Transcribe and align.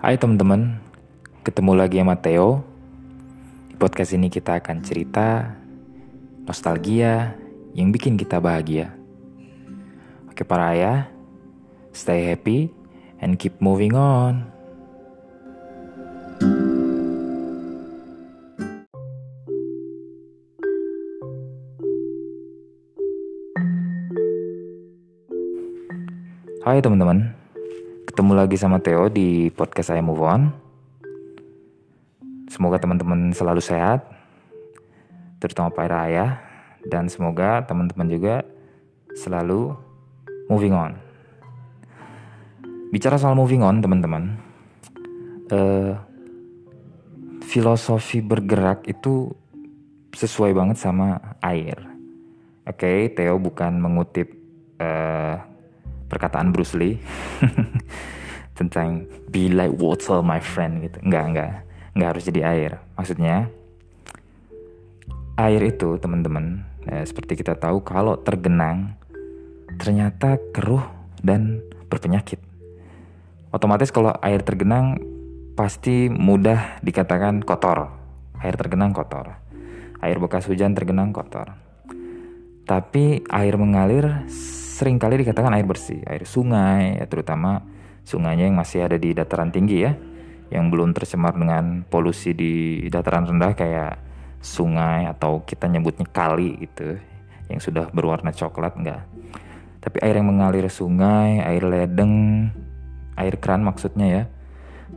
Hai 0.00 0.16
teman-teman, 0.16 0.80
ketemu 1.44 1.76
lagi 1.76 2.00
sama 2.00 2.16
Theo. 2.16 2.64
Di 3.68 3.76
podcast 3.76 4.16
ini 4.16 4.32
kita 4.32 4.56
akan 4.56 4.80
cerita 4.80 5.52
nostalgia 6.48 7.36
yang 7.76 7.92
bikin 7.92 8.16
kita 8.16 8.40
bahagia. 8.40 8.96
Oke 10.24 10.40
para 10.40 10.72
ayah, 10.72 11.04
stay 11.92 12.32
happy 12.32 12.72
and 13.20 13.36
keep 13.36 13.60
moving 13.60 13.92
on. 13.92 14.48
Hai 26.64 26.80
teman-teman, 26.80 27.36
ketemu 28.20 28.36
lagi 28.36 28.60
sama 28.60 28.76
Theo 28.84 29.08
di 29.08 29.48
podcast 29.48 29.96
saya 29.96 30.04
Move 30.04 30.20
On. 30.28 30.52
Semoga 32.52 32.76
teman-teman 32.76 33.32
selalu 33.32 33.64
sehat, 33.64 34.04
terutama 35.40 35.72
para 35.72 36.04
ayah, 36.04 36.36
dan 36.84 37.08
semoga 37.08 37.64
teman-teman 37.64 38.12
juga 38.12 38.44
selalu 39.16 39.72
moving 40.52 40.76
on. 40.76 41.00
Bicara 42.92 43.16
soal 43.16 43.32
moving 43.32 43.64
on, 43.64 43.80
teman-teman, 43.80 44.36
uh, 45.48 45.96
filosofi 47.48 48.20
bergerak 48.20 48.84
itu 48.84 49.32
sesuai 50.12 50.52
banget 50.52 50.76
sama 50.76 51.40
air. 51.40 51.80
Oke, 52.68 52.84
okay, 52.84 52.98
Theo 53.16 53.40
bukan 53.40 53.80
mengutip 53.80 54.28
uh, 54.76 55.40
perkataan 56.12 56.52
Bruce 56.52 56.76
Lee 56.76 57.00
tentang 58.60 59.08
be 59.32 59.48
like 59.48 59.72
water 59.80 60.20
my 60.20 60.36
friend 60.36 60.84
gitu. 60.84 61.00
Enggak, 61.00 61.24
enggak. 61.32 61.52
Enggak 61.96 62.08
harus 62.12 62.24
jadi 62.28 62.40
air. 62.44 62.72
Maksudnya 63.00 63.48
air 65.40 65.62
itu 65.64 65.96
teman-teman 65.96 66.68
ya, 66.84 67.00
seperti 67.08 67.40
kita 67.40 67.56
tahu 67.56 67.80
kalau 67.80 68.20
tergenang 68.20 69.00
ternyata 69.80 70.36
keruh 70.52 70.84
dan 71.24 71.64
berpenyakit. 71.88 72.36
Otomatis 73.50 73.88
kalau 73.88 74.12
air 74.20 74.44
tergenang 74.44 75.00
pasti 75.56 76.12
mudah 76.12 76.78
dikatakan 76.84 77.40
kotor. 77.40 77.96
Air 78.44 78.54
tergenang 78.60 78.92
kotor. 78.92 79.40
Air 80.04 80.20
bekas 80.20 80.46
hujan 80.46 80.76
tergenang 80.76 81.10
kotor. 81.16 81.56
Tapi 82.68 83.26
air 83.26 83.54
mengalir 83.58 84.28
sering 84.30 85.02
kali 85.02 85.20
dikatakan 85.20 85.52
air 85.52 85.66
bersih, 85.66 86.00
air 86.06 86.22
sungai, 86.22 87.02
ya, 87.02 87.04
terutama 87.10 87.60
sungainya 88.04 88.50
yang 88.50 88.56
masih 88.58 88.86
ada 88.86 88.96
di 88.96 89.14
dataran 89.14 89.52
tinggi 89.52 89.84
ya, 89.84 89.92
yang 90.50 90.68
belum 90.68 90.92
tercemar 90.92 91.36
dengan 91.36 91.86
polusi 91.86 92.34
di 92.34 92.84
dataran 92.90 93.26
rendah 93.28 93.52
kayak 93.54 93.94
sungai 94.40 95.06
atau 95.06 95.44
kita 95.44 95.68
nyebutnya 95.68 96.08
kali 96.10 96.56
gitu, 96.64 96.98
yang 97.46 97.60
sudah 97.60 97.88
berwarna 97.92 98.32
coklat 98.34 98.74
enggak. 98.76 99.04
Tapi 99.80 99.96
air 100.04 100.20
yang 100.20 100.28
mengalir 100.28 100.68
sungai, 100.68 101.40
air 101.40 101.64
ledeng, 101.64 102.48
air 103.16 103.34
keran 103.40 103.64
maksudnya 103.64 104.06
ya, 104.06 104.22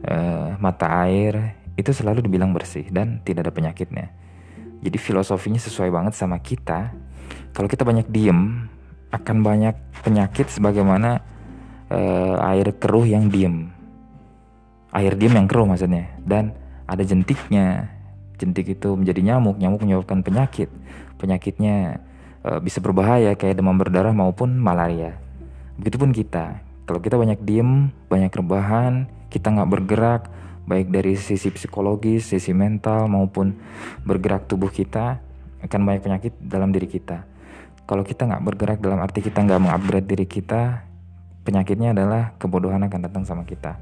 eh, 0.03 0.49
mata 0.59 0.87
air 1.07 1.55
itu 1.79 1.89
selalu 1.89 2.21
dibilang 2.23 2.51
bersih 2.53 2.85
dan 2.91 3.23
tidak 3.23 3.49
ada 3.49 3.53
penyakitnya. 3.55 4.07
Jadi 4.83 4.97
filosofinya 4.99 5.63
sesuai 5.63 5.89
banget 5.89 6.13
sama 6.13 6.37
kita. 6.43 6.91
Kalau 7.55 7.71
kita 7.71 7.87
banyak 7.87 8.11
diem, 8.11 8.67
akan 9.13 9.37
banyak 9.45 9.75
penyakit 10.03 10.49
sebagaimana 10.49 11.21
uh, 11.93 12.49
air 12.49 12.73
keruh 12.73 13.05
yang 13.05 13.29
diem. 13.29 13.69
Air 14.89 15.13
diem 15.13 15.37
yang 15.37 15.45
keruh 15.45 15.69
maksudnya. 15.69 16.09
Dan 16.25 16.57
ada 16.89 17.05
jentiknya. 17.05 17.93
Jentik 18.41 18.73
itu 18.73 18.97
menjadi 18.97 19.21
nyamuk, 19.21 19.61
nyamuk 19.61 19.85
menyebabkan 19.85 20.25
penyakit. 20.25 20.67
Penyakitnya 21.21 22.01
uh, 22.41 22.57
bisa 22.57 22.81
berbahaya 22.81 23.37
kayak 23.37 23.61
demam 23.61 23.77
berdarah 23.77 24.11
maupun 24.11 24.57
malaria. 24.57 25.15
Begitupun 25.77 26.09
kita. 26.09 26.59
Kalau 26.83 26.99
kita 26.99 27.15
banyak 27.15 27.39
diem, 27.45 27.93
banyak 28.11 28.33
rebahan, 28.33 29.07
kita 29.31 29.53
nggak 29.53 29.69
bergerak, 29.71 30.21
baik 30.67 30.91
dari 30.91 31.15
sisi 31.15 31.47
psikologis, 31.47 32.27
sisi 32.27 32.51
mental 32.51 33.07
maupun 33.07 33.55
bergerak 34.03 34.51
tubuh 34.51 34.67
kita, 34.67 35.23
akan 35.63 35.79
banyak 35.87 36.03
penyakit 36.03 36.33
dalam 36.43 36.75
diri 36.75 36.91
kita 36.91 37.23
kalau 37.83 38.03
kita 38.03 38.27
nggak 38.27 38.43
bergerak 38.43 38.79
dalam 38.79 38.99
arti 39.03 39.19
kita 39.19 39.43
nggak 39.43 39.59
mengupgrade 39.59 40.07
diri 40.07 40.27
kita 40.27 40.87
penyakitnya 41.43 41.91
adalah 41.91 42.35
kebodohan 42.39 42.87
akan 42.87 43.01
datang 43.03 43.23
sama 43.27 43.43
kita. 43.43 43.75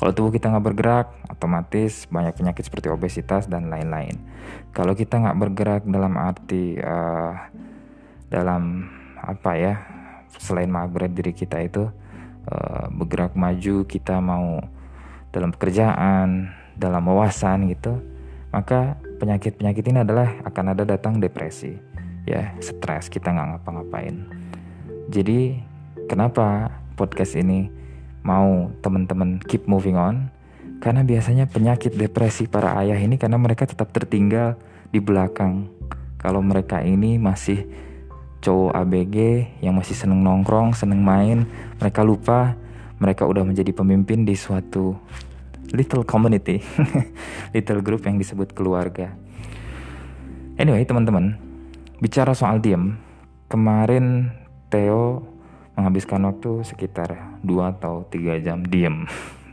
Kalau 0.00 0.12
tubuh 0.16 0.32
kita 0.32 0.48
nggak 0.48 0.64
bergerak 0.64 1.06
otomatis 1.28 2.08
banyak 2.08 2.32
penyakit 2.32 2.64
seperti 2.66 2.88
obesitas 2.88 3.46
dan 3.46 3.68
lain-lain. 3.68 4.16
Kalau 4.72 4.96
kita 4.96 5.20
nggak 5.20 5.38
bergerak 5.38 5.82
dalam 5.84 6.16
arti 6.16 6.80
uh, 6.80 7.36
dalam 8.32 8.88
apa 9.20 9.52
ya 9.54 9.74
selain 10.40 10.72
mengupgrade 10.72 11.14
diri 11.14 11.32
kita 11.36 11.60
itu 11.60 11.84
uh, 12.48 12.86
bergerak 12.88 13.36
maju 13.36 13.84
kita 13.84 14.18
mau 14.18 14.64
dalam 15.30 15.52
pekerjaan 15.52 16.48
dalam 16.72 17.04
wawasan 17.04 17.68
gitu 17.68 18.00
maka 18.52 18.96
penyakit-penyakit 19.20 19.84
ini 19.92 19.98
adalah 20.04 20.28
akan 20.44 20.76
ada 20.76 20.84
datang 20.84 21.20
depresi 21.20 21.76
ya 22.24 22.52
stres 22.58 23.12
kita 23.12 23.32
nggak 23.32 23.48
ngapa-ngapain. 23.56 24.16
Jadi 25.12 25.58
kenapa 26.06 26.70
podcast 27.02 27.34
ini 27.34 27.66
mau 28.22 28.70
teman-teman 28.78 29.42
keep 29.42 29.66
moving 29.66 29.98
on 29.98 30.30
karena 30.78 31.02
biasanya 31.02 31.50
penyakit 31.50 31.98
depresi 31.98 32.46
para 32.46 32.78
ayah 32.78 32.94
ini 32.94 33.18
karena 33.18 33.34
mereka 33.42 33.66
tetap 33.66 33.90
tertinggal 33.90 34.54
di 34.94 35.02
belakang. 35.02 35.66
Kalau 36.22 36.38
mereka 36.38 36.78
ini 36.86 37.18
masih 37.18 37.66
cowok 38.38 38.78
ABG 38.78 39.16
yang 39.66 39.74
masih 39.74 39.98
seneng 39.98 40.22
nongkrong 40.22 40.78
seneng 40.78 41.02
main 41.02 41.46
mereka 41.82 42.06
lupa 42.06 42.54
mereka 43.02 43.26
udah 43.26 43.42
menjadi 43.42 43.74
pemimpin 43.74 44.22
di 44.22 44.38
suatu 44.38 44.94
little 45.74 46.06
community 46.06 46.62
little 47.54 47.82
group 47.82 48.06
yang 48.06 48.22
disebut 48.22 48.54
keluarga. 48.54 49.10
Anyway 50.54 50.86
teman-teman 50.86 51.50
Bicara 52.02 52.34
soal 52.34 52.58
diem, 52.58 52.98
kemarin 53.46 54.34
Theo 54.74 55.22
menghabiskan 55.76 56.20
waktu 56.28 56.64
sekitar 56.64 57.40
2 57.40 57.72
atau 57.78 58.04
3 58.08 58.44
jam 58.44 58.60
diem. 58.64 59.08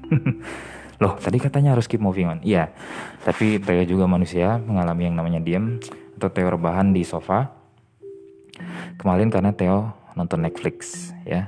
Loh, 0.99 1.15
tadi 1.15 1.39
katanya 1.39 1.79
harus 1.79 1.87
keep 1.87 2.03
moving 2.03 2.27
on. 2.27 2.39
Iya, 2.43 2.75
tapi 3.23 3.55
Theo 3.63 3.87
juga 3.87 4.03
manusia 4.03 4.59
mengalami 4.59 5.07
yang 5.07 5.15
namanya 5.15 5.39
diem 5.39 5.79
atau 6.19 6.27
Theo 6.27 6.51
rebahan 6.51 6.91
di 6.91 7.07
sofa. 7.07 7.55
Kemarin 8.99 9.31
karena 9.31 9.55
Theo 9.55 9.95
nonton 10.19 10.43
Netflix 10.43 11.09
ya. 11.23 11.47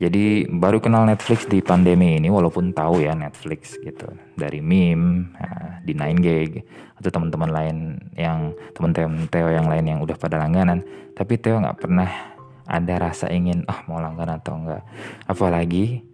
Jadi 0.00 0.48
baru 0.50 0.82
kenal 0.82 1.06
Netflix 1.06 1.46
di 1.46 1.62
pandemi 1.62 2.18
ini 2.18 2.26
walaupun 2.26 2.74
tahu 2.74 3.04
ya 3.04 3.14
Netflix 3.14 3.78
gitu 3.78 4.10
dari 4.34 4.58
meme 4.58 5.30
nah, 5.38 5.78
di 5.86 5.94
9gag 5.94 6.50
atau 6.98 7.10
teman-teman 7.14 7.50
lain 7.52 7.76
yang 8.18 8.52
teman-teman 8.74 9.30
Theo 9.30 9.54
yang 9.54 9.70
lain 9.70 9.84
yang 9.86 9.98
udah 10.02 10.18
pada 10.18 10.42
langganan 10.42 10.82
tapi 11.14 11.38
Theo 11.38 11.62
nggak 11.62 11.78
pernah 11.78 12.33
ada 12.64 12.94
rasa 12.96 13.28
ingin 13.28 13.64
ah 13.68 13.84
mau 13.84 14.00
langganan 14.00 14.40
atau 14.40 14.56
enggak? 14.56 14.82
Apalagi 15.28 16.04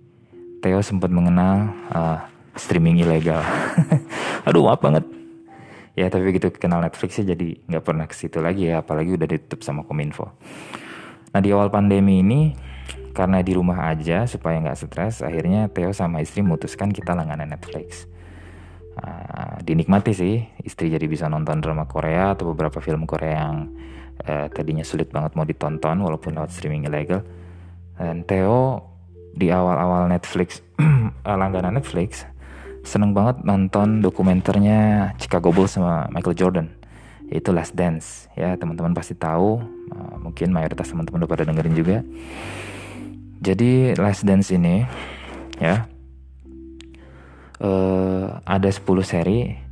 Theo 0.60 0.84
sempat 0.84 1.08
mengenal 1.08 1.72
uh, 1.88 2.20
streaming 2.52 3.00
ilegal. 3.00 3.40
Aduh 4.46 4.68
maaf 4.68 4.84
banget. 4.84 5.08
Ya 5.96 6.12
tapi 6.12 6.28
begitu 6.28 6.52
kenal 6.54 6.84
Netflix 6.84 7.16
sih 7.16 7.26
jadi 7.26 7.56
nggak 7.66 7.84
pernah 7.84 8.04
ke 8.04 8.14
situ 8.14 8.38
lagi 8.44 8.68
ya 8.68 8.84
apalagi 8.84 9.16
udah 9.16 9.28
ditutup 9.28 9.64
sama 9.64 9.82
Kominfo. 9.88 10.28
Nah 11.32 11.40
di 11.40 11.50
awal 11.54 11.72
pandemi 11.72 12.20
ini 12.20 12.52
karena 13.10 13.42
di 13.42 13.52
rumah 13.56 13.90
aja 13.90 14.28
supaya 14.28 14.60
nggak 14.62 14.78
stres 14.78 15.24
akhirnya 15.24 15.66
Theo 15.72 15.90
sama 15.90 16.22
istri 16.22 16.44
memutuskan 16.44 16.92
kita 16.94 17.16
langganan 17.16 17.50
Netflix. 17.50 18.06
Uh, 19.00 19.62
dinikmati 19.64 20.12
sih 20.12 20.44
istri 20.60 20.92
jadi 20.92 21.06
bisa 21.08 21.24
nonton 21.30 21.62
drama 21.62 21.88
Korea 21.88 22.36
atau 22.36 22.52
beberapa 22.52 22.84
film 22.84 23.08
Korea 23.08 23.48
yang 23.48 23.70
uh, 24.24 24.46
tadinya 24.52 24.84
sulit 24.84 25.12
banget 25.12 25.36
mau 25.36 25.44
ditonton 25.44 26.00
walaupun 26.00 26.36
lewat 26.36 26.50
streaming 26.52 26.88
ilegal. 26.88 27.24
Dan 28.00 28.24
Theo 28.24 28.88
di 29.36 29.52
awal-awal 29.52 30.08
Netflix 30.08 30.64
langganan 31.24 31.76
Netflix 31.76 32.24
seneng 32.80 33.12
banget 33.12 33.44
nonton 33.44 34.00
dokumenternya 34.00 35.12
Chicago 35.20 35.52
Bulls 35.52 35.76
sama 35.76 36.08
Michael 36.08 36.36
Jordan. 36.36 36.68
Yaitu 37.30 37.54
Last 37.54 37.76
Dance. 37.76 38.26
Ya 38.34 38.56
teman-teman 38.56 38.96
pasti 38.96 39.14
tahu. 39.14 39.60
Uh, 39.92 40.16
mungkin 40.18 40.50
mayoritas 40.50 40.90
teman-teman 40.90 41.22
udah 41.24 41.30
pada 41.30 41.44
dengerin 41.46 41.76
juga. 41.76 41.98
Jadi 43.40 43.96
Last 43.96 44.24
Dance 44.24 44.50
ini 44.52 44.84
ya 45.60 45.84
uh, 47.60 48.40
ada 48.48 48.68
10 48.68 48.80
seri 49.04 49.69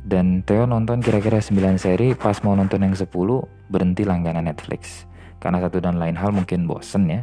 dan 0.00 0.40
Theo 0.48 0.64
nonton 0.64 1.04
kira-kira 1.04 1.44
9 1.44 1.76
seri 1.76 2.16
pas 2.16 2.40
mau 2.40 2.56
nonton 2.56 2.80
yang 2.80 2.96
10 2.96 3.08
berhenti 3.68 4.02
langganan 4.08 4.48
Netflix. 4.48 5.04
Karena 5.40 5.60
satu 5.60 5.80
dan 5.80 5.96
lain 6.00 6.16
hal 6.16 6.32
mungkin 6.32 6.64
bosen 6.64 7.08
ya. 7.08 7.20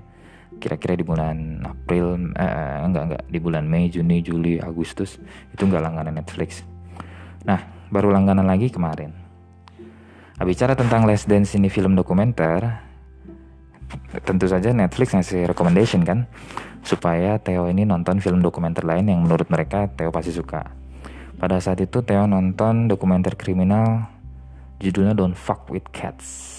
Kira-kira 0.57 0.97
di 0.97 1.05
bulan 1.05 1.61
April 1.65 2.33
eh, 2.37 2.77
enggak 2.85 3.03
enggak. 3.09 3.23
Di 3.29 3.39
bulan 3.41 3.65
Mei 3.65 3.89
Juni 3.89 4.21
Juli 4.21 4.61
Agustus 4.61 5.17
itu 5.53 5.61
enggak 5.65 5.85
langganan 5.85 6.21
Netflix. 6.21 6.61
Nah 7.45 7.61
baru 7.89 8.13
langganan 8.13 8.45
lagi 8.45 8.69
kemarin. 8.69 9.13
Nah, 10.37 10.45
bicara 10.45 10.77
tentang 10.77 11.09
Less 11.09 11.25
Dance 11.25 11.57
ini 11.57 11.65
film 11.65 11.97
dokumenter 11.97 12.85
tentu 14.21 14.45
saja 14.45 14.69
Netflix 14.75 15.15
ngasih 15.15 15.49
recommendation 15.49 16.03
kan 16.03 16.27
supaya 16.83 17.39
Theo 17.41 17.65
ini 17.71 17.87
nonton 17.87 18.21
film 18.21 18.43
dokumenter 18.43 18.85
lain 18.85 19.09
yang 19.09 19.25
menurut 19.25 19.49
mereka 19.49 19.89
Theo 19.97 20.13
pasti 20.13 20.35
suka 20.35 20.76
pada 21.37 21.61
saat 21.61 21.79
itu 21.81 22.01
Theo 22.01 22.25
nonton 22.25 22.89
dokumenter 22.89 23.37
kriminal 23.37 24.09
judulnya 24.81 25.17
Don't 25.17 25.37
Fuck 25.37 25.69
with 25.69 25.85
Cats 25.89 26.57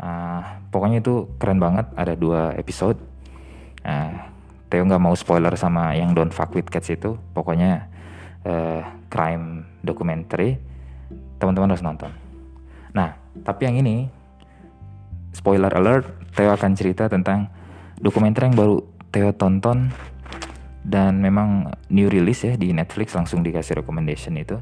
Uh, 0.00 0.40
pokoknya 0.72 1.04
itu 1.04 1.28
keren 1.36 1.60
banget, 1.60 1.84
ada 1.92 2.16
dua 2.16 2.56
episode. 2.56 2.96
Uh, 3.84 4.16
Theo 4.72 4.88
nggak 4.88 5.02
mau 5.02 5.12
spoiler 5.12 5.52
sama 5.60 5.92
yang 5.92 6.16
Don't 6.16 6.32
Fuck 6.32 6.56
With 6.56 6.72
Cats 6.72 6.88
itu, 6.88 7.20
pokoknya 7.36 7.84
uh, 8.48 8.80
crime 9.12 9.68
documentary. 9.84 10.56
Teman-teman 11.36 11.76
harus 11.76 11.84
nonton. 11.84 12.08
Nah, 12.96 13.12
tapi 13.44 13.68
yang 13.68 13.76
ini 13.76 14.08
spoiler 15.36 15.68
alert, 15.68 16.08
Theo 16.32 16.48
akan 16.48 16.72
cerita 16.72 17.12
tentang 17.12 17.52
dokumenter 18.00 18.48
yang 18.48 18.56
baru 18.56 18.80
Theo 19.12 19.36
tonton 19.36 19.92
dan 20.86 21.20
memang 21.20 21.70
new 21.92 22.08
release 22.08 22.46
ya 22.46 22.54
di 22.56 22.72
Netflix 22.72 23.12
langsung 23.12 23.44
dikasih 23.44 23.80
recommendation 23.80 24.36
itu. 24.36 24.56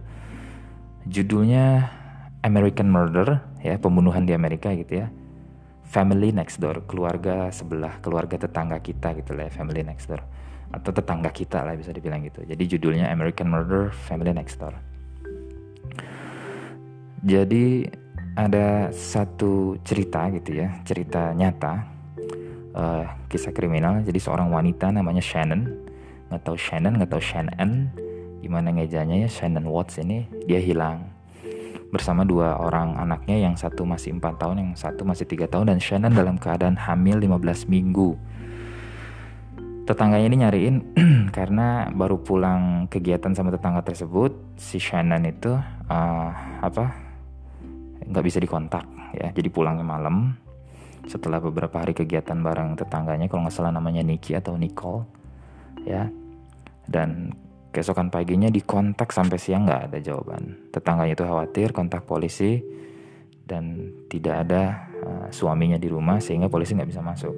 Judulnya 1.09 1.89
American 2.45 2.93
Murder 2.93 3.41
ya, 3.65 3.81
pembunuhan 3.81 4.29
di 4.29 4.37
Amerika 4.37 4.75
gitu 4.75 5.07
ya 5.07 5.09
family 5.89 6.37
next 6.37 6.61
door, 6.61 6.85
keluarga 6.85 7.49
sebelah, 7.49 7.97
keluarga 8.05 8.37
tetangga 8.37 8.77
kita 8.77 9.17
gitu 9.17 9.33
lah, 9.33 9.49
ya, 9.49 9.53
family 9.57 9.81
next 9.81 10.05
door 10.05 10.21
atau 10.69 10.93
tetangga 10.93 11.33
kita 11.33 11.65
lah 11.65 11.75
bisa 11.77 11.97
dibilang 11.97 12.21
gitu. 12.29 12.45
Jadi 12.45 12.77
judulnya 12.77 13.09
American 13.09 13.49
Murder 13.49 13.89
Family 13.93 14.37
Next 14.37 14.61
Door. 14.61 14.77
Jadi 17.25 17.89
ada 18.39 18.93
satu 18.95 19.81
cerita 19.83 20.29
gitu 20.31 20.63
ya, 20.63 20.71
cerita 20.87 21.35
nyata, 21.35 21.75
uh, 22.77 23.05
kisah 23.27 23.51
kriminal. 23.51 24.05
Jadi 24.05 24.21
seorang 24.23 24.53
wanita 24.53 24.93
namanya 24.95 25.25
Shannon, 25.25 25.88
nggak 26.29 26.43
tahu 26.45 26.57
Shannon, 26.61 27.01
nggak 27.01 27.11
tahu 27.11 27.23
Shannon, 27.25 27.89
gimana 28.45 28.69
ngejanya 28.73 29.25
ya 29.25 29.29
Shannon 29.29 29.65
Watts 29.69 30.01
ini 30.01 30.29
dia 30.45 30.61
hilang. 30.61 31.09
Bersama 31.89 32.21
dua 32.21 32.61
orang 32.61 33.01
anaknya 33.01 33.49
yang 33.49 33.57
satu 33.57 33.89
masih 33.89 34.21
empat 34.21 34.37
tahun 34.37 34.61
yang 34.61 34.71
satu 34.77 35.09
masih 35.09 35.25
tiga 35.25 35.49
tahun 35.49 35.73
dan 35.73 35.79
Shannon 35.81 36.13
dalam 36.13 36.37
keadaan 36.37 36.77
hamil 36.77 37.17
15 37.17 37.65
minggu. 37.73 38.13
Tetangganya 39.89 40.29
ini 40.29 40.37
nyariin 40.45 40.77
karena 41.37 41.89
baru 41.89 42.21
pulang 42.21 42.93
kegiatan 42.93 43.33
sama 43.33 43.49
tetangga 43.49 43.81
tersebut 43.81 44.37
si 44.61 44.77
Shannon 44.77 45.25
itu 45.25 45.57
uh, 45.89 46.31
apa 46.61 46.93
nggak 48.05 48.25
bisa 48.25 48.37
dikontak 48.37 48.85
ya. 49.17 49.33
Jadi 49.33 49.49
pulangnya 49.49 49.89
malam. 49.89 50.37
Setelah 51.09 51.41
beberapa 51.41 51.81
hari 51.81 51.97
kegiatan 51.97 52.37
bareng 52.37 52.77
tetangganya 52.77 53.33
kalau 53.33 53.49
nggak 53.49 53.57
salah 53.57 53.73
namanya 53.73 54.05
Nikki 54.05 54.37
atau 54.37 54.61
Nicole 54.61 55.18
ya 55.89 56.13
dan 56.85 57.33
Keesokan 57.69 58.09
paginya 58.09 58.49
dikontak 58.49 59.13
sampai 59.13 59.37
siang 59.37 59.69
nggak 59.69 59.93
ada 59.93 59.99
jawaban. 60.01 60.73
Tetangganya 60.73 61.13
itu 61.13 61.25
khawatir 61.29 61.77
kontak 61.77 62.09
polisi 62.09 62.65
dan 63.45 63.93
tidak 64.09 64.49
ada 64.49 64.89
uh, 65.05 65.27
suaminya 65.29 65.77
di 65.77 65.93
rumah 65.93 66.17
sehingga 66.17 66.49
polisi 66.49 66.73
nggak 66.73 66.89
bisa 66.89 67.05
masuk. 67.05 67.37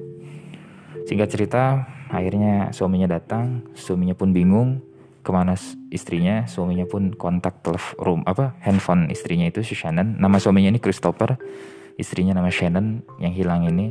Singkat 1.10 1.28
cerita, 1.34 1.82
akhirnya 2.14 2.70
suaminya 2.70 3.10
datang, 3.10 3.66
suaminya 3.74 4.14
pun 4.14 4.30
bingung 4.30 4.78
ke 5.26 5.30
mana 5.34 5.58
istrinya, 5.90 6.46
suaminya 6.46 6.86
pun 6.86 7.10
kontak 7.10 7.66
telepon 7.66 8.22
apa 8.22 8.54
handphone 8.62 9.10
istrinya 9.10 9.50
itu 9.50 9.66
si 9.66 9.74
Shannon. 9.74 10.14
Nama 10.14 10.36
suaminya 10.38 10.70
ini 10.70 10.78
Christopher, 10.78 11.42
istrinya 11.98 12.38
nama 12.38 12.54
Shannon 12.54 13.02
yang 13.18 13.34
hilang 13.34 13.66
ini. 13.66 13.90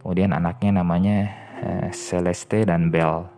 Kemudian 0.00 0.32
anaknya 0.32 0.80
namanya 0.80 1.28
uh, 1.60 1.88
Celeste 1.92 2.64
dan 2.64 2.88
Belle 2.88 3.33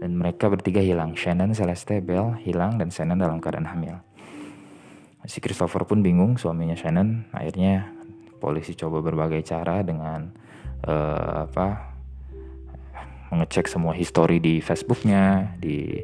dan 0.00 0.16
mereka 0.16 0.48
bertiga 0.48 0.80
hilang. 0.80 1.12
Shannon, 1.12 1.52
Celeste, 1.52 2.00
Belle 2.00 2.40
hilang 2.40 2.80
dan 2.80 2.88
Shannon 2.88 3.20
dalam 3.20 3.38
keadaan 3.38 3.68
hamil. 3.68 4.00
Si 5.28 5.44
Christopher 5.44 5.84
pun 5.84 6.00
bingung, 6.00 6.40
suaminya 6.40 6.72
Shannon. 6.72 7.28
Akhirnya 7.36 7.92
polisi 8.40 8.72
coba 8.72 9.04
berbagai 9.04 9.44
cara 9.44 9.84
dengan 9.84 10.32
uh, 10.88 11.44
apa 11.44 11.92
mengecek 13.28 13.68
semua 13.68 13.92
histori 13.92 14.40
di 14.40 14.64
Facebooknya, 14.64 15.54
di 15.60 16.00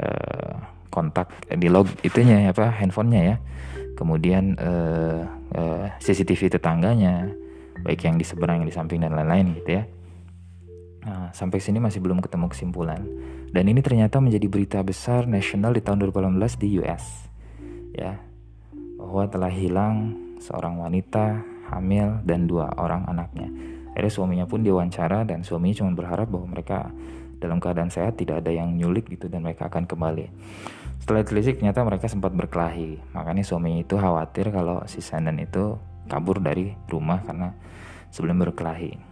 uh, 0.00 0.52
kontak, 0.88 1.28
di 1.52 1.68
log 1.68 1.86
itunya 2.00 2.48
apa 2.48 2.72
handphonenya 2.72 3.22
ya. 3.22 3.36
Kemudian 4.00 4.56
uh, 4.56 5.28
uh, 5.52 5.84
CCTV 6.00 6.56
tetangganya, 6.56 7.28
baik 7.84 8.08
yang 8.08 8.16
di 8.16 8.24
seberang, 8.24 8.64
yang 8.64 8.68
di 8.72 8.74
samping 8.74 9.04
dan 9.04 9.12
lain-lain 9.12 9.52
gitu 9.60 9.84
ya 9.84 9.84
Nah, 11.06 11.30
sampai 11.30 11.62
sini 11.62 11.78
masih 11.78 12.02
belum 12.02 12.18
ketemu 12.18 12.46
kesimpulan. 12.50 13.02
Dan 13.54 13.70
ini 13.70 13.80
ternyata 13.80 14.18
menjadi 14.18 14.46
berita 14.50 14.78
besar 14.82 15.30
nasional 15.30 15.70
di 15.70 15.82
tahun 15.84 16.10
2018 16.10 16.58
di 16.58 16.68
US. 16.82 17.04
Ya. 17.94 18.18
Bahwa 18.98 19.30
telah 19.30 19.52
hilang 19.52 20.18
seorang 20.42 20.78
wanita 20.78 21.42
hamil 21.70 22.22
dan 22.26 22.50
dua 22.50 22.72
orang 22.74 23.06
anaknya. 23.06 23.50
Akhirnya 23.94 24.14
suaminya 24.14 24.46
pun 24.46 24.62
diwawancara 24.62 25.26
dan 25.26 25.42
suaminya 25.42 25.82
cuma 25.84 25.90
berharap 25.94 26.30
bahwa 26.30 26.54
mereka 26.54 26.90
dalam 27.38 27.62
keadaan 27.62 27.90
sehat 27.90 28.18
tidak 28.18 28.42
ada 28.42 28.50
yang 28.50 28.74
nyulik 28.74 29.06
gitu 29.10 29.30
dan 29.30 29.46
mereka 29.46 29.70
akan 29.70 29.86
kembali. 29.86 30.26
Setelah 30.98 31.22
ditelisik 31.24 31.62
ternyata 31.62 31.86
mereka 31.86 32.06
sempat 32.10 32.34
berkelahi. 32.34 32.98
Makanya 33.14 33.46
suaminya 33.46 33.80
itu 33.80 33.94
khawatir 33.94 34.50
kalau 34.50 34.82
si 34.90 34.98
Shannon 34.98 35.38
itu 35.38 35.78
kabur 36.10 36.42
dari 36.42 36.74
rumah 36.90 37.22
karena 37.22 37.54
sebelum 38.10 38.42
berkelahi. 38.42 39.07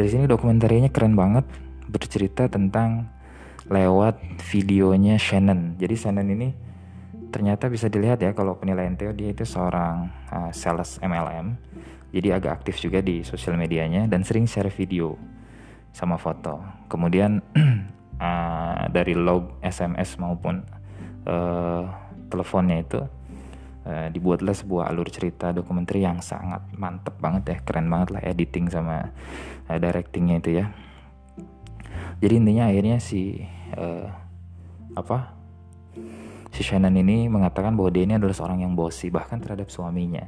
Dari 0.00 0.16
sini 0.16 0.24
dokumenternya 0.24 0.88
keren 0.88 1.12
banget 1.12 1.44
bercerita 1.84 2.48
tentang 2.48 3.12
lewat 3.68 4.16
videonya 4.48 5.20
Shannon. 5.20 5.76
Jadi 5.76 5.92
Shannon 5.92 6.24
ini 6.24 6.56
ternyata 7.28 7.68
bisa 7.68 7.92
dilihat 7.92 8.16
ya 8.24 8.32
kalau 8.32 8.56
penilaian 8.56 8.96
Theo 8.96 9.12
dia 9.12 9.28
itu 9.28 9.44
seorang 9.44 10.08
uh, 10.32 10.48
sales 10.56 10.96
MLM. 11.04 11.52
Jadi 12.16 12.32
agak 12.32 12.64
aktif 12.64 12.80
juga 12.80 13.04
di 13.04 13.20
sosial 13.28 13.60
medianya 13.60 14.08
dan 14.08 14.24
sering 14.24 14.48
share 14.48 14.72
video 14.72 15.20
sama 15.92 16.16
foto. 16.16 16.64
Kemudian 16.88 17.44
uh, 18.16 18.88
dari 18.96 19.12
log 19.12 19.60
SMS 19.60 20.16
maupun 20.16 20.64
uh, 21.28 21.84
teleponnya 22.32 22.80
itu 22.80 23.04
uh, 23.86 24.08
dibuatlah 24.12 24.52
sebuah 24.52 24.90
alur 24.90 25.08
cerita 25.08 25.52
dokumenter 25.54 26.00
yang 26.00 26.18
sangat 26.24 26.64
mantep 26.76 27.16
banget 27.20 27.42
ya, 27.46 27.56
keren 27.62 27.86
banget 27.88 28.16
lah 28.16 28.22
editing 28.24 28.66
sama 28.68 29.12
uh, 29.68 29.78
directingnya 29.78 30.36
itu 30.40 30.50
ya. 30.60 30.66
Jadi 32.20 32.34
intinya 32.36 32.68
akhirnya 32.68 32.96
si 33.00 33.40
uh, 33.76 34.08
apa 34.92 35.32
si 36.50 36.66
Shannon 36.66 36.92
ini 36.98 37.30
mengatakan 37.30 37.78
bahwa 37.78 37.88
dia 37.94 38.04
ini 38.04 38.18
adalah 38.18 38.34
seorang 38.34 38.60
yang 38.60 38.76
bosi 38.76 39.08
bahkan 39.08 39.40
terhadap 39.40 39.72
suaminya. 39.72 40.26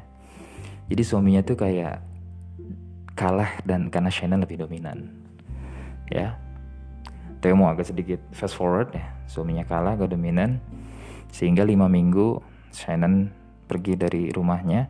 Jadi 0.88 1.02
suaminya 1.02 1.40
tuh 1.44 1.56
kayak 1.56 2.00
kalah 3.12 3.60
dan 3.68 3.92
karena 3.92 4.08
Shannon 4.08 4.40
lebih 4.40 4.60
dominan. 4.64 5.12
Ya. 6.08 6.36
Tapi 7.42 7.52
mau 7.58 7.66
agak 7.66 7.90
sedikit 7.90 8.22
fast 8.30 8.54
forward 8.54 8.94
ya. 8.94 9.02
Suaminya 9.26 9.66
kalah, 9.66 9.98
gak 9.98 10.14
dominan. 10.14 10.62
Sehingga 11.34 11.66
lima 11.66 11.90
minggu 11.90 12.38
Shannon 12.70 13.34
pergi 13.72 13.96
dari 13.96 14.28
rumahnya 14.28 14.84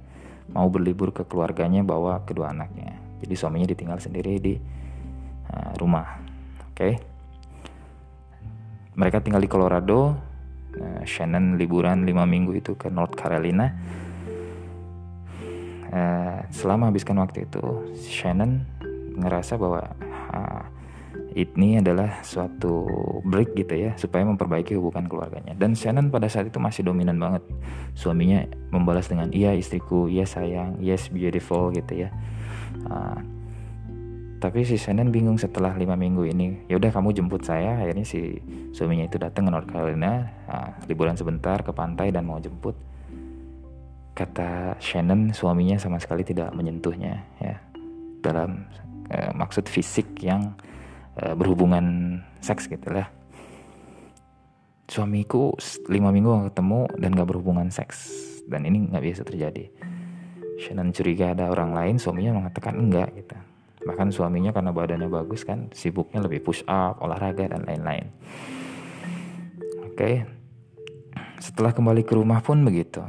mau 0.51 0.67
berlibur 0.67 1.15
ke 1.15 1.23
keluarganya 1.23 1.87
bawa 1.87 2.27
kedua 2.27 2.51
anaknya. 2.51 2.99
Jadi 3.23 3.35
suaminya 3.39 3.71
ditinggal 3.71 4.03
sendiri 4.03 4.43
di 4.43 4.59
uh, 5.55 5.71
rumah. 5.79 6.19
Oke. 6.67 6.75
Okay? 6.75 6.93
Mereka 8.99 9.23
tinggal 9.23 9.39
di 9.39 9.47
Colorado. 9.47 10.19
Uh, 10.75 11.07
Shannon 11.07 11.55
liburan 11.55 12.03
5 12.03 12.11
minggu 12.27 12.59
itu 12.59 12.75
ke 12.75 12.91
North 12.91 13.15
Carolina. 13.15 13.71
Uh, 15.93 16.43
selama 16.51 16.91
habiskan 16.91 17.23
waktu 17.23 17.47
itu, 17.47 17.63
Shannon 18.11 18.67
ngerasa 19.15 19.55
bahwa 19.61 19.95
uh, 20.35 20.65
ini 21.33 21.81
adalah 21.81 22.21
suatu 22.21 22.85
break 23.25 23.57
gitu 23.57 23.89
ya 23.89 23.91
supaya 23.97 24.25
memperbaiki 24.29 24.77
hubungan 24.77 25.09
keluarganya. 25.09 25.57
Dan 25.57 25.73
Shannon 25.73 26.13
pada 26.13 26.29
saat 26.29 26.49
itu 26.53 26.61
masih 26.61 26.85
dominan 26.85 27.17
banget. 27.17 27.41
Suaminya 27.97 28.45
membalas 28.69 29.09
dengan 29.09 29.33
iya 29.33 29.57
istriku 29.57 30.09
iya 30.09 30.29
sayang 30.29 30.81
yes 30.81 31.09
beautiful 31.09 31.73
gitu 31.73 32.05
ya. 32.05 32.09
Uh, 32.89 33.21
tapi 34.43 34.67
si 34.67 34.75
Shannon 34.75 35.15
bingung 35.15 35.39
setelah 35.39 35.71
lima 35.79 35.95
minggu 35.95 36.27
ini 36.27 36.67
ya 36.69 36.77
udah 36.77 36.91
kamu 36.93 37.17
jemput 37.17 37.47
saya. 37.47 37.81
Akhirnya 37.81 38.05
si 38.05 38.43
suaminya 38.77 39.09
itu 39.09 39.17
datang 39.17 39.49
ke 39.49 39.51
North 39.55 39.71
Carolina 39.71 40.29
uh, 40.51 40.71
liburan 40.91 41.17
sebentar 41.17 41.65
ke 41.65 41.73
pantai 41.73 42.13
dan 42.13 42.29
mau 42.29 42.43
jemput. 42.43 42.77
Kata 44.13 44.77
Shannon 44.77 45.33
suaminya 45.33 45.81
sama 45.81 45.97
sekali 45.97 46.27
tidak 46.27 46.53
menyentuhnya 46.53 47.25
ya. 47.41 47.57
Dalam 48.21 48.69
uh, 49.09 49.33
maksud 49.33 49.65
fisik 49.71 50.21
yang 50.21 50.53
uh, 51.19 51.35
berhubungan 51.37 52.19
seks 52.41 52.69
gitu 52.69 52.89
lah. 52.93 53.09
Suamiku 54.89 55.57
lima 55.89 56.13
minggu 56.13 56.29
gak 56.29 56.47
ketemu 56.53 56.81
dan 57.01 57.11
gak 57.17 57.29
berhubungan 57.29 57.69
seks. 57.73 58.13
Dan 58.43 58.67
ini 58.67 58.91
nggak 58.91 59.05
biasa 59.07 59.23
terjadi. 59.23 59.65
Shannon 60.59 60.91
curiga 60.91 61.33
ada 61.33 61.49
orang 61.49 61.73
lain 61.73 61.97
suaminya 61.97 62.43
mengatakan 62.43 62.75
enggak 62.75 63.15
gitu. 63.15 63.39
Bahkan 63.83 64.15
suaminya 64.15 64.51
karena 64.51 64.75
badannya 64.75 65.09
bagus 65.11 65.47
kan 65.47 65.71
sibuknya 65.75 66.23
lebih 66.23 66.43
push 66.43 66.67
up 66.67 66.99
olahraga 67.03 67.51
dan 67.51 67.63
lain-lain. 67.67 68.11
Oke. 69.87 69.97
Okay. 69.97 70.17
setelah 71.43 71.75
kembali 71.75 72.07
ke 72.07 72.15
rumah 72.15 72.39
pun 72.39 72.63
begitu. 72.63 73.03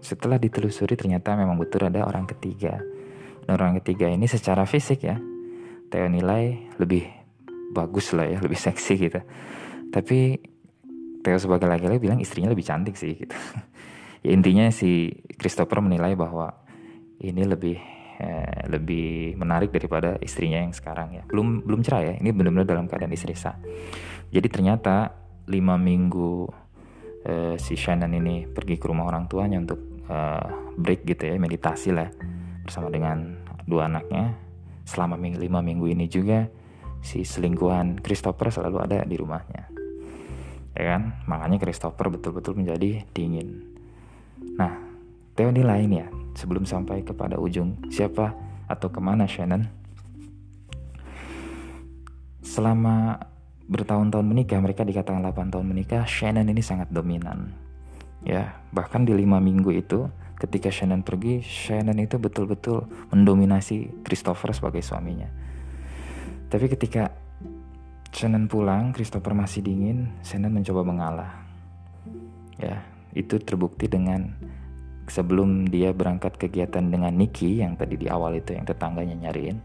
Setelah 0.00 0.40
ditelusuri 0.40 0.96
ternyata 0.96 1.36
memang 1.36 1.60
betul 1.60 1.84
ada 1.84 2.08
orang 2.08 2.24
ketiga. 2.24 2.80
Dan 3.44 3.50
orang 3.56 3.76
ketiga 3.80 4.08
ini 4.08 4.24
secara 4.24 4.64
fisik 4.64 5.04
ya 5.04 5.20
Theo 5.88 6.04
nilai 6.04 6.76
lebih 6.76 7.17
bagus 7.72 8.12
lah 8.16 8.26
ya 8.28 8.38
lebih 8.40 8.58
seksi 8.58 8.94
gitu. 8.96 9.20
Tapi 9.88 10.40
Theo 11.18 11.38
sebagai 11.40 11.66
laki-laki 11.66 11.98
bilang 11.98 12.20
istrinya 12.22 12.48
lebih 12.52 12.66
cantik 12.66 12.96
sih 12.96 13.14
gitu. 13.14 13.34
Ya 14.18 14.34
intinya 14.34 14.66
si 14.74 15.14
Christopher 15.38 15.78
menilai 15.78 16.18
bahwa 16.18 16.50
ini 17.22 17.46
lebih 17.46 17.78
eh, 18.18 18.66
lebih 18.66 19.38
menarik 19.38 19.70
daripada 19.70 20.18
istrinya 20.18 20.58
yang 20.58 20.74
sekarang 20.74 21.14
ya. 21.14 21.22
Belum 21.30 21.62
belum 21.62 21.86
cerai 21.86 22.02
ya 22.02 22.14
ini 22.18 22.34
benar-benar 22.34 22.66
dalam 22.66 22.90
keadaan 22.90 23.14
istri 23.14 23.38
sah. 23.38 23.54
Jadi 24.34 24.48
ternyata 24.50 25.14
lima 25.46 25.78
minggu 25.78 26.50
eh, 27.30 27.54
si 27.62 27.78
Shannon 27.78 28.10
ini 28.10 28.50
pergi 28.50 28.74
ke 28.74 28.90
rumah 28.90 29.06
orang 29.06 29.30
tuanya 29.30 29.62
untuk 29.62 30.02
eh, 30.10 30.46
break 30.74 31.06
gitu 31.06 31.22
ya 31.30 31.38
meditasi 31.38 31.94
lah 31.94 32.10
bersama 32.66 32.90
dengan 32.90 33.38
dua 33.70 33.86
anaknya. 33.86 34.34
Selama 34.82 35.14
lima 35.14 35.62
minggu 35.62 35.86
ini 35.94 36.10
juga 36.10 36.42
si 37.02 37.22
selingkuhan 37.22 38.02
Christopher 38.02 38.50
selalu 38.50 38.76
ada 38.82 38.98
di 39.06 39.16
rumahnya. 39.18 39.70
Ya 40.74 40.82
kan? 40.94 41.18
Makanya 41.26 41.58
Christopher 41.58 42.12
betul-betul 42.12 42.58
menjadi 42.58 43.02
dingin. 43.10 43.64
Nah 44.58 44.78
teori 45.34 45.62
lain 45.62 45.90
ya 45.90 46.06
sebelum 46.34 46.66
sampai 46.66 47.02
kepada 47.02 47.38
ujung 47.38 47.78
siapa 47.90 48.34
atau 48.70 48.88
ke 48.90 49.00
mana 49.02 49.26
Shannon? 49.26 49.66
Selama 52.42 53.18
bertahun-tahun 53.68 54.24
menikah 54.24 54.62
mereka 54.62 54.86
dikatakan 54.86 55.20
8 55.20 55.52
tahun 55.52 55.66
menikah 55.66 56.06
Shannon 56.08 56.48
ini 56.48 56.62
sangat 56.62 56.88
dominan. 56.94 57.52
Ya 58.22 58.58
bahkan 58.74 59.06
di 59.06 59.14
lima 59.14 59.38
minggu 59.38 59.70
itu 59.74 60.10
ketika 60.38 60.70
Shannon 60.70 61.02
pergi 61.02 61.42
Shannon 61.42 61.98
itu 61.98 62.18
betul-betul 62.18 62.86
mendominasi 63.10 64.02
Christopher 64.06 64.54
sebagai 64.54 64.82
suaminya 64.82 65.47
tapi 66.48 66.66
ketika 66.72 67.12
Shannon 68.08 68.48
pulang, 68.48 68.96
Christopher 68.96 69.36
masih 69.36 69.60
dingin, 69.60 70.08
Shannon 70.24 70.52
mencoba 70.56 70.80
mengalah. 70.80 71.32
Ya, 72.56 72.82
itu 73.12 73.36
terbukti 73.38 73.86
dengan 73.86 74.32
sebelum 75.08 75.68
dia 75.68 75.92
berangkat 75.92 76.40
kegiatan 76.40 76.88
dengan 76.88 77.12
Nicky 77.12 77.60
yang 77.60 77.76
tadi 77.76 78.00
di 78.00 78.08
awal 78.08 78.40
itu 78.40 78.56
yang 78.56 78.64
tetangganya 78.64 79.28
nyariin. 79.28 79.60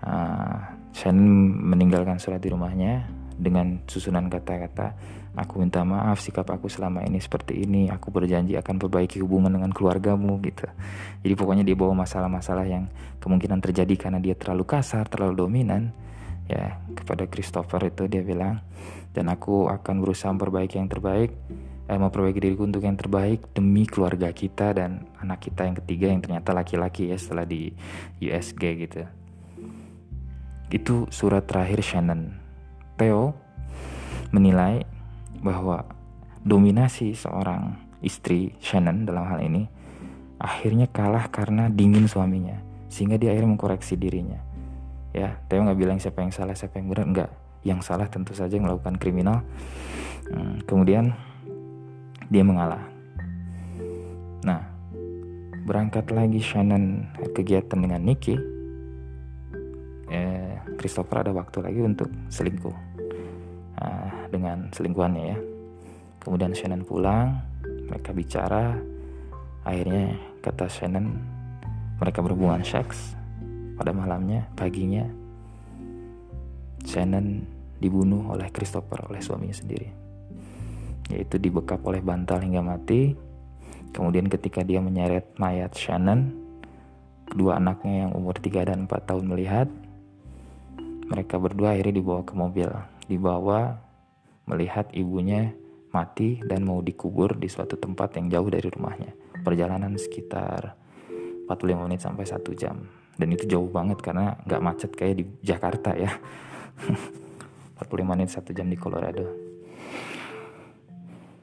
Uh, 0.00 0.56
Shannon 0.94 1.58
meninggalkan 1.74 2.16
surat 2.22 2.40
di 2.40 2.48
rumahnya 2.50 3.04
dengan 3.36 3.82
susunan 3.90 4.30
kata-kata 4.30 4.94
aku 5.38 5.62
minta 5.62 5.86
maaf 5.86 6.18
sikap 6.18 6.48
aku 6.50 6.66
selama 6.66 7.06
ini 7.06 7.22
seperti 7.22 7.62
ini. 7.62 7.86
Aku 7.90 8.10
berjanji 8.10 8.58
akan 8.58 8.80
perbaiki 8.82 9.22
hubungan 9.22 9.54
dengan 9.54 9.70
keluargamu 9.70 10.40
gitu. 10.42 10.66
Jadi 11.22 11.34
pokoknya 11.38 11.64
dia 11.66 11.76
bawa 11.78 12.02
masalah-masalah 12.02 12.66
yang 12.66 12.90
kemungkinan 13.22 13.62
terjadi 13.62 13.94
karena 13.94 14.18
dia 14.18 14.34
terlalu 14.34 14.66
kasar 14.66 15.06
terlalu 15.06 15.46
dominan. 15.46 15.94
Ya 16.50 16.82
kepada 16.98 17.30
Christopher 17.30 17.94
itu 17.94 18.10
dia 18.10 18.26
bilang 18.26 18.58
dan 19.14 19.30
aku 19.30 19.70
akan 19.70 20.02
berusaha 20.02 20.34
memperbaiki 20.34 20.82
yang 20.82 20.90
terbaik 20.90 21.30
eh, 21.90 21.98
memperbaiki 21.98 22.38
diriku 22.38 22.62
untuk 22.66 22.86
yang 22.86 22.94
terbaik 22.94 23.50
demi 23.50 23.82
keluarga 23.86 24.30
kita 24.30 24.74
dan 24.74 25.06
anak 25.18 25.46
kita 25.46 25.66
yang 25.66 25.76
ketiga 25.82 26.06
yang 26.10 26.22
ternyata 26.22 26.54
laki-laki 26.54 27.10
ya 27.10 27.18
setelah 27.18 27.42
di 27.42 27.74
USG 28.22 28.62
gitu. 28.86 29.02
Itu 30.70 31.10
surat 31.10 31.50
terakhir 31.50 31.82
Shannon. 31.82 32.38
Theo 32.94 33.34
menilai 34.30 34.86
bahwa 35.40 35.84
dominasi 36.44 37.12
seorang 37.16 37.76
istri 38.00 38.56
Shannon 38.60 39.04
dalam 39.04 39.28
hal 39.28 39.40
ini 39.44 39.68
akhirnya 40.40 40.88
kalah 40.88 41.28
karena 41.28 41.68
dingin 41.68 42.08
suaminya 42.08 42.56
sehingga 42.88 43.20
dia 43.20 43.32
akhirnya 43.36 43.56
mengkoreksi 43.56 43.96
dirinya. 43.96 44.40
Ya 45.10 45.36
Theo 45.50 45.66
nggak 45.66 45.78
bilang 45.80 45.98
siapa 45.98 46.22
yang 46.22 46.32
salah 46.32 46.56
siapa 46.56 46.80
yang 46.80 46.88
benar 46.88 47.06
enggak 47.08 47.30
yang 47.60 47.80
salah 47.84 48.08
tentu 48.08 48.32
saja 48.32 48.56
yang 48.56 48.64
melakukan 48.64 48.96
kriminal. 48.96 49.44
Hmm, 50.32 50.62
kemudian 50.64 51.12
dia 52.32 52.44
mengalah. 52.46 52.80
Nah 54.46 54.64
berangkat 55.68 56.08
lagi 56.08 56.40
Shannon 56.40 57.04
kegiatan 57.36 57.76
dengan 57.76 58.00
Nicky 58.00 58.60
eh, 60.10 60.56
Christopher 60.80 61.28
ada 61.28 61.32
waktu 61.32 61.62
lagi 61.62 61.80
untuk 61.80 62.10
selingkuh. 62.28 62.74
Nah, 63.80 64.19
dengan 64.30 64.70
selingkuhannya 64.72 65.24
ya 65.34 65.38
kemudian 66.22 66.54
Shannon 66.54 66.86
pulang 66.86 67.36
mereka 67.90 68.14
bicara 68.14 68.78
akhirnya 69.66 70.16
kata 70.40 70.70
Shannon 70.70 71.06
mereka 72.00 72.24
berhubungan 72.24 72.64
seks 72.64 73.20
pada 73.80 73.96
malamnya, 73.96 74.44
paginya, 74.56 75.08
Shannon 76.84 77.44
dibunuh 77.80 78.28
oleh 78.28 78.52
Christopher, 78.52 79.08
oleh 79.08 79.24
suaminya 79.24 79.56
sendiri. 79.56 79.88
Yaitu 81.08 81.40
dibekap 81.40 81.80
oleh 81.88 82.04
bantal 82.04 82.44
hingga 82.44 82.60
mati. 82.60 83.16
Kemudian 83.96 84.28
ketika 84.28 84.60
dia 84.60 84.84
menyeret 84.84 85.32
mayat 85.40 85.72
Shannon, 85.72 86.28
kedua 87.24 87.56
anaknya 87.56 88.04
yang 88.04 88.12
umur 88.12 88.36
3 88.36 88.68
dan 88.68 88.84
4 88.84 89.08
tahun 89.08 89.24
melihat, 89.24 89.68
mereka 91.08 91.40
berdua 91.40 91.72
akhirnya 91.72 92.04
dibawa 92.04 92.20
ke 92.20 92.32
mobil. 92.36 92.68
Dibawa 93.08 93.80
melihat 94.50 94.90
ibunya 94.90 95.54
mati 95.90 96.38
dan 96.42 96.62
mau 96.66 96.82
dikubur 96.82 97.34
di 97.38 97.50
suatu 97.50 97.78
tempat 97.78 98.18
yang 98.18 98.26
jauh 98.30 98.48
dari 98.50 98.66
rumahnya. 98.70 99.10
Perjalanan 99.42 99.94
sekitar 99.98 100.74
45 101.46 101.86
menit 101.86 102.00
sampai 102.02 102.26
1 102.26 102.38
jam. 102.54 102.76
Dan 103.18 103.28
itu 103.34 103.44
jauh 103.46 103.68
banget 103.68 103.98
karena 104.00 104.38
nggak 104.46 104.62
macet 104.62 104.90
kayak 104.94 105.14
di 105.18 105.24
Jakarta 105.42 105.94
ya. 105.98 106.14
45 107.82 108.06
menit 108.06 108.28
satu 108.30 108.54
jam 108.54 108.68
di 108.70 108.78
Colorado. 108.78 109.26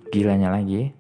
Gilanya 0.08 0.54
lagi 0.54 0.94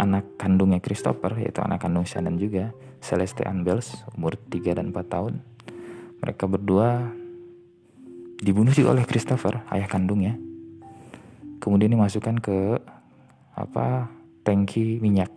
anak 0.00 0.40
kandungnya 0.40 0.80
Christopher 0.80 1.36
yaitu 1.36 1.60
anak 1.60 1.84
kandung 1.84 2.08
Shannon 2.08 2.40
juga 2.40 2.72
Celeste 3.04 3.44
Ann 3.44 3.66
Bells 3.66 4.00
umur 4.16 4.40
3 4.40 4.80
dan 4.80 4.94
4 4.94 5.04
tahun. 5.04 5.34
Mereka 6.24 6.44
berdua 6.48 7.12
dibunuh 8.40 8.72
juga 8.72 8.96
oleh 8.96 9.04
Christopher 9.04 9.60
ayah 9.68 9.88
kandungnya 9.90 10.40
kemudian 11.60 11.92
dimasukkan 11.94 12.40
ke 12.40 12.80
apa 13.54 14.08
tangki 14.42 14.98
minyak 14.98 15.30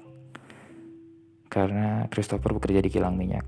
karena 1.52 2.10
Christopher 2.10 2.56
bekerja 2.58 2.82
di 2.82 2.90
kilang 2.90 3.14
minyak 3.20 3.46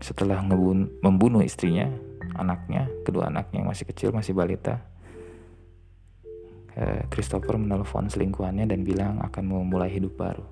setelah 0.00 0.44
membunuh 0.44 1.40
istrinya, 1.40 1.88
anaknya, 2.36 2.88
kedua 3.00 3.32
anaknya 3.32 3.64
yang 3.64 3.70
masih 3.72 3.88
kecil, 3.88 4.12
masih 4.12 4.36
balita, 4.36 4.84
eh, 6.76 7.08
Christopher 7.08 7.56
menelpon 7.56 8.12
selingkuhannya 8.12 8.68
dan 8.68 8.84
bilang 8.84 9.18
akan 9.24 9.44
memulai 9.48 9.88
hidup 9.88 10.20
baru. 10.20 10.44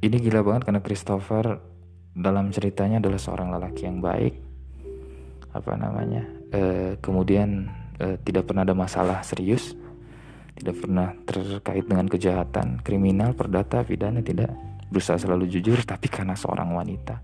Ini 0.00 0.16
gila 0.22 0.44
banget 0.44 0.62
karena 0.68 0.80
Christopher 0.84 1.60
dalam 2.16 2.48
ceritanya 2.52 3.00
adalah 3.00 3.20
seorang 3.20 3.48
lelaki 3.52 3.88
yang 3.88 4.00
baik, 4.00 4.34
apa 5.52 5.72
namanya, 5.76 6.22
e, 6.52 6.60
kemudian 7.00 7.68
e, 7.96 8.20
tidak 8.24 8.48
pernah 8.48 8.62
ada 8.64 8.76
masalah 8.76 9.20
serius, 9.24 9.76
tidak 10.56 10.76
pernah 10.80 11.12
terkait 11.28 11.84
dengan 11.84 12.06
kejahatan, 12.08 12.80
kriminal, 12.80 13.36
perdata, 13.36 13.84
pidana, 13.84 14.24
tidak. 14.24 14.52
Berusaha 14.86 15.18
selalu 15.18 15.50
jujur 15.50 15.82
tapi 15.82 16.06
karena 16.06 16.38
seorang 16.38 16.70
wanita. 16.70 17.18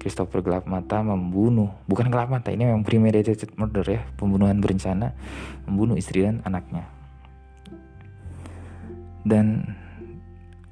Christopher 0.00 0.40
gelap 0.40 0.64
mata 0.70 1.02
membunuh 1.02 1.72
bukan 1.84 2.06
gelap 2.08 2.30
mata 2.30 2.54
ini 2.54 2.68
memang 2.68 2.86
premeditated 2.86 3.58
murder 3.58 3.82
ya 3.82 4.06
pembunuhan 4.14 4.62
berencana 4.62 5.10
membunuh 5.66 5.98
istri 5.98 6.22
dan 6.22 6.40
anaknya. 6.46 6.86
Dan 9.26 9.74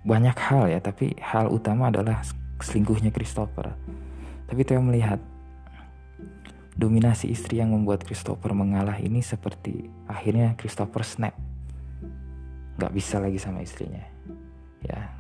banyak 0.07 0.37
hal 0.39 0.71
ya 0.71 0.79
tapi 0.79 1.17
hal 1.19 1.51
utama 1.51 1.91
adalah 1.91 2.23
selingkuhnya 2.63 3.11
Christopher. 3.11 3.75
Tapi 4.47 4.61
Theo 4.63 4.85
melihat 4.85 5.19
dominasi 6.75 7.31
istri 7.31 7.63
yang 7.63 7.71
membuat 7.71 8.03
Christopher 8.03 8.51
mengalah 8.53 8.99
ini 8.99 9.23
seperti 9.23 9.89
akhirnya 10.11 10.59
Christopher 10.59 11.07
snap. 11.07 11.35
Nggak 12.75 12.93
bisa 12.95 13.23
lagi 13.23 13.39
sama 13.39 13.63
istrinya. 13.63 14.03
Ya 14.83 15.15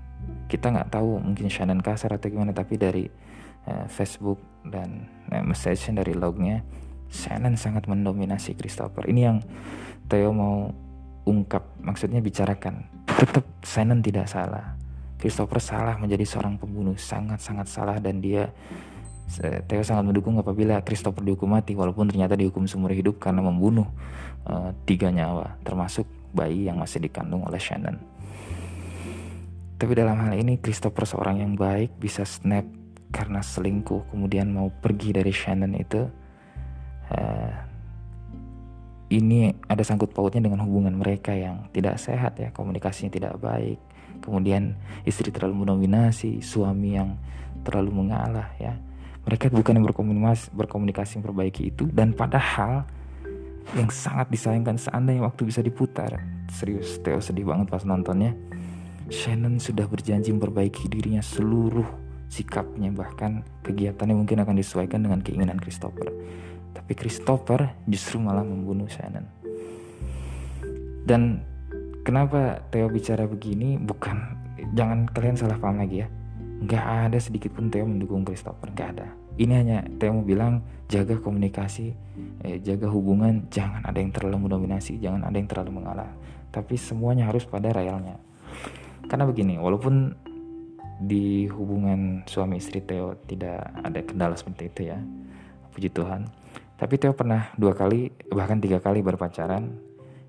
kita 0.50 0.73
nggak 0.73 0.90
tahu 0.92 1.20
mungkin 1.20 1.46
Shannon 1.49 1.80
kasar 1.80 2.16
atau 2.16 2.28
gimana 2.28 2.50
tapi 2.50 2.80
dari 2.80 3.06
uh, 3.68 3.87
Facebook 3.87 4.40
dan 4.66 5.06
uh, 5.30 5.44
message 5.44 5.88
dari 5.92 6.16
lognya 6.16 6.64
Shannon 7.14 7.54
sangat 7.54 7.87
mendominasi 7.87 8.58
Christopher. 8.58 9.06
Ini 9.06 9.20
yang 9.23 9.38
Theo 10.11 10.34
mau 10.34 10.68
ungkap 11.25 11.78
maksudnya 11.80 12.18
bicarakan. 12.18 13.06
Tetap 13.06 13.46
Shannon 13.62 14.02
tidak 14.02 14.26
salah. 14.26 14.75
Christopher 15.16 15.62
salah 15.62 15.96
menjadi 15.96 16.26
seorang 16.26 16.58
pembunuh. 16.58 16.99
Sangat-sangat 16.99 17.70
salah 17.70 17.96
dan 18.02 18.20
dia 18.20 18.50
Theo 19.35 19.83
sangat 19.83 20.04
mendukung 20.07 20.38
apabila 20.38 20.85
Christopher 20.85 21.25
dihukum 21.25 21.50
mati 21.50 21.75
walaupun 21.75 22.07
ternyata 22.07 22.38
dihukum 22.38 22.69
seumur 22.71 22.95
hidup 22.95 23.19
karena 23.19 23.43
membunuh 23.43 23.88
uh, 24.47 24.71
tiga 24.87 25.11
nyawa 25.11 25.59
termasuk 25.66 26.07
bayi 26.31 26.69
yang 26.69 26.78
masih 26.78 27.02
dikandung 27.02 27.43
oleh 27.43 27.59
Shannon. 27.59 27.99
Tapi 29.75 29.93
dalam 29.97 30.16
hal 30.23 30.38
ini 30.38 30.62
Christopher 30.62 31.02
seorang 31.02 31.43
yang 31.43 31.59
baik 31.59 31.99
bisa 31.99 32.23
snap 32.23 32.62
karena 33.11 33.43
selingkuh 33.43 34.11
kemudian 34.11 34.50
mau 34.50 34.71
pergi 34.71 35.14
dari 35.14 35.31
Shannon 35.35 35.75
itu 35.75 36.02
uh, 37.11 37.52
ini 39.14 39.54
ada 39.71 39.83
sangkut 39.87 40.11
pautnya 40.11 40.43
dengan 40.43 40.66
hubungan 40.66 40.95
mereka 40.99 41.31
yang 41.31 41.71
tidak 41.71 42.02
sehat 42.02 42.35
ya 42.43 42.50
komunikasinya 42.50 43.14
tidak 43.14 43.35
baik 43.38 43.78
kemudian 44.19 44.75
istri 45.07 45.31
terlalu 45.31 45.62
mendominasi 45.62 46.43
suami 46.43 46.99
yang 46.99 47.14
terlalu 47.62 48.04
mengalah 48.04 48.50
ya 48.59 48.75
mereka 49.25 49.49
bukan 49.49 49.81
yang 49.81 49.87
berkomunikasi, 49.88 50.52
berkomunikasi 50.52 51.12
memperbaiki 51.21 51.62
itu 51.73 51.88
dan 51.88 52.12
padahal 52.12 52.85
yang 53.73 53.88
sangat 53.88 54.28
disayangkan 54.28 54.76
seandainya 54.76 55.25
waktu 55.25 55.49
bisa 55.49 55.64
diputar. 55.64 56.21
Serius, 56.52 57.00
Theo 57.00 57.25
sedih 57.25 57.49
banget 57.49 57.73
pas 57.73 57.81
nontonnya. 57.88 58.37
Shannon 59.09 59.57
sudah 59.57 59.88
berjanji 59.88 60.33
memperbaiki 60.33 60.88
dirinya 60.88 61.25
seluruh 61.25 61.85
sikapnya 62.28 62.88
bahkan 62.93 63.45
kegiatannya 63.64 64.16
mungkin 64.16 64.45
akan 64.45 64.57
disesuaikan 64.61 65.00
dengan 65.00 65.25
keinginan 65.25 65.57
Christopher. 65.57 66.12
Tapi 66.76 66.93
Christopher 66.93 67.73
justru 67.88 68.21
malah 68.21 68.45
membunuh 68.45 68.88
Shannon. 68.88 69.25
Dan 71.04 71.40
kenapa 72.04 72.61
Theo 72.69 72.93
bicara 72.93 73.25
begini 73.25 73.81
bukan 73.81 74.21
jangan 74.76 75.09
kalian 75.09 75.37
salah 75.37 75.61
paham 75.61 75.81
lagi 75.81 76.04
ya 76.04 76.09
nggak 76.62 77.11
ada 77.11 77.18
sedikit 77.18 77.56
pun 77.56 77.73
Theo 77.73 77.88
mendukung 77.88 78.23
Christopher 78.23 78.70
nggak 78.70 78.88
ada. 78.99 79.08
Ini 79.34 79.52
hanya 79.54 79.78
Theo 79.99 80.14
mau 80.14 80.25
bilang 80.26 80.62
jaga 80.87 81.18
komunikasi 81.18 81.96
eh, 82.46 82.62
jaga 82.62 82.87
hubungan 82.87 83.50
jangan 83.50 83.82
ada 83.82 83.99
yang 83.99 84.14
terlalu 84.14 84.46
mendominasi 84.46 85.02
jangan 85.02 85.26
ada 85.26 85.34
yang 85.34 85.50
terlalu 85.50 85.82
mengalah. 85.82 86.11
Tapi 86.54 86.78
semuanya 86.78 87.26
harus 87.26 87.42
pada 87.42 87.75
realnya 87.75 88.20
karena 89.08 89.25
begini 89.28 89.61
walaupun 89.61 90.16
di 91.04 91.50
hubungan 91.50 92.23
suami 92.25 92.62
istri 92.62 92.80
Theo 92.80 93.18
tidak 93.26 93.66
ada 93.82 94.00
kendala 94.00 94.34
seperti 94.38 94.70
itu 94.70 94.80
ya 94.94 94.99
puji 95.75 95.90
Tuhan 95.90 96.30
tapi 96.78 96.96
Theo 96.96 97.12
pernah 97.12 97.50
dua 97.58 97.75
kali 97.75 98.14
bahkan 98.30 98.62
tiga 98.62 98.78
kali 98.78 99.02
berpacaran 99.02 99.75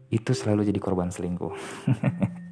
itu 0.10 0.32
selalu 0.34 0.68
jadi 0.68 0.80
korban 0.82 1.14
selingkuh 1.14 1.54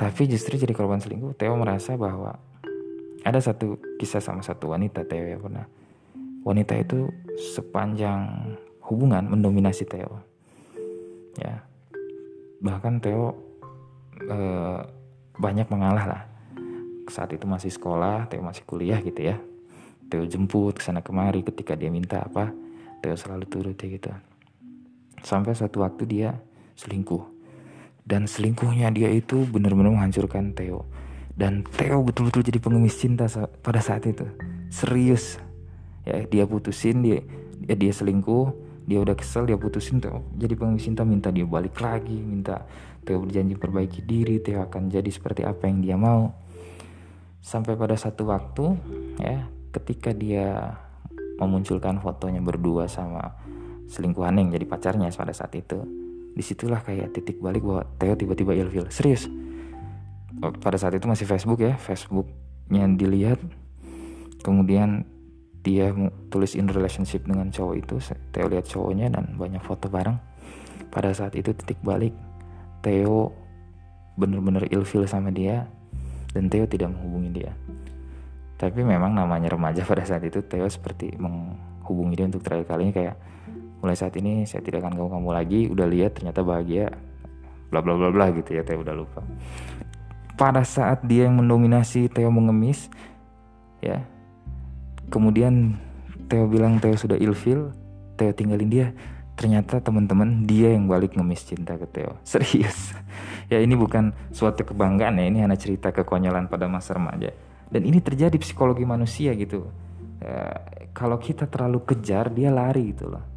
Tapi 0.00 0.32
justru 0.32 0.56
jadi 0.56 0.72
korban 0.72 0.96
selingkuh, 0.96 1.36
Theo 1.36 1.60
merasa 1.60 1.92
bahwa 1.92 2.40
ada 3.20 3.36
satu 3.36 3.76
kisah 4.00 4.24
sama 4.24 4.40
satu 4.40 4.72
wanita 4.72 5.04
Theo 5.04 5.28
ya 5.28 5.36
pernah. 5.36 5.68
Wanita 6.40 6.72
itu 6.80 7.12
sepanjang 7.52 8.24
hubungan 8.88 9.28
mendominasi 9.28 9.84
Theo. 9.84 10.24
Ya. 11.36 11.60
Bahkan 12.64 13.04
Theo 13.04 13.36
eh, 14.24 14.80
banyak 15.36 15.68
mengalah 15.68 16.04
lah. 16.08 16.22
Saat 17.12 17.36
itu 17.36 17.44
masih 17.44 17.68
sekolah, 17.68 18.24
Theo 18.32 18.40
masih 18.40 18.64
kuliah 18.64 19.04
gitu 19.04 19.20
ya. 19.20 19.36
Theo 20.08 20.24
jemput 20.24 20.80
ke 20.80 20.82
sana 20.82 21.04
kemari 21.04 21.44
ketika 21.44 21.76
dia 21.76 21.92
minta 21.92 22.24
apa, 22.24 22.48
Theo 23.04 23.20
selalu 23.20 23.44
turut 23.52 23.76
ya 23.76 23.88
gitu. 24.00 24.08
Sampai 25.20 25.52
suatu 25.52 25.84
waktu 25.84 26.08
dia 26.08 26.40
selingkuh 26.80 27.39
dan 28.04 28.24
selingkuhnya 28.24 28.90
dia 28.90 29.12
itu 29.12 29.44
benar-benar 29.48 29.92
menghancurkan 29.92 30.56
Theo. 30.56 30.88
Dan 31.36 31.64
Theo 31.64 32.04
betul-betul 32.04 32.44
jadi 32.44 32.58
pengemis 32.60 32.98
cinta 33.00 33.28
pada 33.64 33.80
saat 33.80 34.04
itu. 34.08 34.28
Serius. 34.68 35.40
Ya 36.04 36.24
dia 36.24 36.44
putusin 36.48 37.04
dia 37.04 37.20
ya 37.64 37.76
dia 37.76 37.92
selingkuh 37.92 38.56
dia 38.88 38.98
udah 38.98 39.14
kesel 39.14 39.46
dia 39.46 39.56
putusin 39.60 40.00
Theo. 40.00 40.24
Jadi 40.36 40.52
pengemis 40.56 40.84
cinta 40.84 41.06
minta 41.06 41.28
dia 41.30 41.46
balik 41.46 41.78
lagi 41.80 42.16
minta 42.16 42.64
Theo 43.04 43.24
berjanji 43.24 43.56
perbaiki 43.56 44.00
diri 44.04 44.40
Theo 44.40 44.64
akan 44.66 44.90
jadi 44.90 45.08
seperti 45.08 45.44
apa 45.44 45.68
yang 45.68 45.80
dia 45.84 45.96
mau. 45.96 46.34
Sampai 47.40 47.76
pada 47.78 47.96
satu 47.96 48.28
waktu 48.28 48.76
ya 49.20 49.48
ketika 49.72 50.12
dia 50.12 50.76
memunculkan 51.40 52.02
fotonya 52.04 52.44
berdua 52.44 52.84
sama 52.84 53.32
selingkuhan 53.88 54.36
yang 54.36 54.48
jadi 54.52 54.66
pacarnya 54.68 55.08
pada 55.14 55.32
saat 55.32 55.56
itu 55.56 56.09
di 56.40 56.48
situlah 56.48 56.80
kayak 56.80 57.12
titik 57.12 57.36
balik 57.36 57.60
bahwa 57.60 57.84
Theo 58.00 58.16
tiba-tiba 58.16 58.56
ilfil. 58.56 58.88
Serius. 58.88 59.28
Oh, 60.40 60.48
pada 60.56 60.80
saat 60.80 60.96
itu 60.96 61.04
masih 61.04 61.28
Facebook 61.28 61.60
ya. 61.60 61.76
Facebooknya 61.76 62.88
dilihat. 62.96 63.36
Kemudian 64.40 65.04
dia 65.60 65.92
tulis 66.32 66.56
in 66.56 66.72
relationship 66.72 67.28
dengan 67.28 67.52
cowok 67.52 67.74
itu. 67.76 68.00
Theo 68.32 68.48
lihat 68.48 68.72
cowoknya 68.72 69.12
dan 69.12 69.36
banyak 69.36 69.60
foto 69.60 69.92
bareng. 69.92 70.16
Pada 70.88 71.12
saat 71.12 71.36
itu 71.36 71.52
titik 71.52 71.76
balik 71.84 72.16
Theo 72.80 73.36
bener-bener 74.16 74.64
ilfil 74.72 75.04
sama 75.04 75.28
dia 75.28 75.68
dan 76.32 76.48
Theo 76.48 76.64
tidak 76.64 76.88
menghubungi 76.96 77.44
dia. 77.44 77.52
Tapi 78.56 78.80
memang 78.80 79.12
namanya 79.12 79.52
remaja 79.52 79.84
pada 79.90 80.08
saat 80.08 80.24
itu 80.24 80.40
Theo 80.40 80.64
seperti 80.72 81.20
menghubungi 81.20 82.16
dia 82.16 82.26
untuk 82.32 82.40
terakhir 82.40 82.64
kalinya 82.64 82.96
kayak 82.96 83.16
mulai 83.80 83.96
saat 83.96 84.12
ini 84.20 84.44
saya 84.44 84.60
tidak 84.60 84.84
akan 84.84 84.92
ganggu 84.96 85.08
kamu 85.08 85.30
lagi 85.32 85.60
udah 85.72 85.86
lihat 85.88 86.20
ternyata 86.20 86.44
bahagia 86.44 86.92
bla 87.72 87.80
bla 87.80 87.96
bla 87.96 88.12
bla 88.12 88.28
gitu 88.36 88.52
ya 88.52 88.62
Theo 88.62 88.84
udah 88.84 88.94
lupa. 88.94 89.24
Pada 90.36 90.64
saat 90.64 91.04
dia 91.04 91.28
yang 91.28 91.40
mendominasi 91.40 92.12
Theo 92.12 92.28
mengemis 92.28 92.92
ya 93.80 94.04
kemudian 95.08 95.80
Theo 96.28 96.44
bilang 96.46 96.76
Theo 96.76 96.96
sudah 96.96 97.16
ilfil 97.16 97.72
Theo 98.20 98.36
tinggalin 98.36 98.68
dia 98.68 98.86
ternyata 99.32 99.80
teman-teman 99.80 100.44
dia 100.44 100.76
yang 100.76 100.84
balik 100.84 101.16
ngemis 101.16 101.48
cinta 101.48 101.80
ke 101.80 101.88
Theo 101.88 102.20
serius. 102.28 102.92
Ya 103.48 103.64
ini 103.64 103.74
bukan 103.74 104.12
suatu 104.30 104.62
kebanggaan 104.62 105.16
ya 105.16 105.24
ini 105.24 105.40
hanya 105.40 105.56
cerita 105.56 105.88
kekonyolan 105.88 106.52
pada 106.52 106.68
masa 106.68 107.00
remaja. 107.00 107.32
Dan 107.70 107.86
ini 107.86 108.02
terjadi 108.02 108.34
psikologi 108.34 108.82
manusia 108.82 109.30
gitu. 109.38 109.70
Ya, 110.20 110.58
kalau 110.90 111.16
kita 111.16 111.46
terlalu 111.48 111.80
kejar 111.86 112.28
dia 112.34 112.52
lari 112.52 112.92
gitu 112.92 113.08
loh 113.08 113.29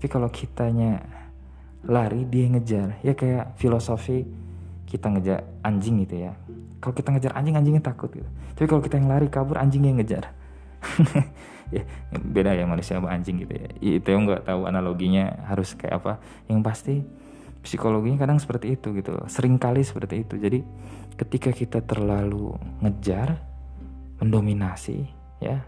tapi 0.00 0.08
kalau 0.08 0.32
kitanya 0.32 1.04
lari 1.84 2.24
dia 2.24 2.48
ngejar. 2.48 2.96
Ya 3.04 3.12
kayak 3.12 3.60
filosofi 3.60 4.24
kita 4.88 5.12
ngejar 5.12 5.44
anjing 5.60 6.08
gitu 6.08 6.24
ya. 6.24 6.32
Kalau 6.80 6.96
kita 6.96 7.12
ngejar 7.12 7.36
anjing 7.36 7.52
anjingnya 7.52 7.84
takut 7.84 8.08
gitu. 8.08 8.24
Tapi 8.56 8.64
kalau 8.64 8.80
kita 8.80 8.96
yang 8.96 9.12
lari 9.12 9.28
kabur 9.28 9.60
anjing 9.60 9.84
yang 9.84 10.00
ngejar. 10.00 10.32
Ya 11.70 11.86
beda 12.10 12.50
ya 12.50 12.66
manusia 12.66 12.98
sama 12.98 13.14
anjing 13.14 13.46
gitu 13.46 13.54
ya, 13.54 13.70
ya 13.78 14.02
itu 14.02 14.08
yang 14.10 14.26
nggak 14.26 14.42
tahu 14.42 14.66
analoginya 14.66 15.38
harus 15.46 15.78
kayak 15.78 16.02
apa. 16.02 16.18
Yang 16.50 16.60
pasti 16.66 16.94
psikologinya 17.62 18.26
kadang 18.26 18.42
seperti 18.42 18.74
itu 18.74 18.90
gitu. 18.90 19.14
Sering 19.30 19.54
kali 19.54 19.86
seperti 19.86 20.26
itu. 20.26 20.34
Jadi 20.34 20.66
ketika 21.14 21.54
kita 21.54 21.78
terlalu 21.86 22.58
ngejar 22.82 23.38
mendominasi 24.18 25.06
ya 25.38 25.62